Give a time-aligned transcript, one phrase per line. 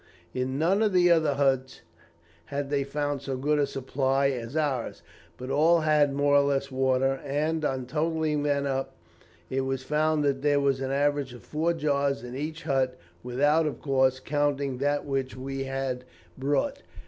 [0.33, 1.81] In none of the other huts
[2.45, 5.03] had they found so good a supply as ours,
[5.37, 8.95] but all had more or less water; and, on totalling them up,
[9.51, 13.67] it was found that there was an average of four jars in each hut, without,
[13.67, 16.03] of course, counting that which we had
[16.35, 16.81] brought.